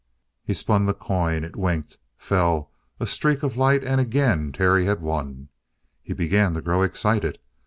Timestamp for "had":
4.85-4.99